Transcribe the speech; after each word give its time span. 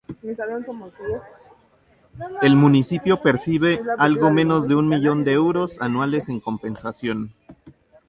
El 2.41 2.55
municipio 2.55 3.21
percibe 3.21 3.83
algo 3.99 4.31
menos 4.31 4.67
de 4.67 4.73
un 4.73 4.89
millón 4.89 5.23
de 5.23 5.33
euros 5.33 5.79
anuales 5.79 6.27
en 6.27 6.39
compensación. 6.39 7.35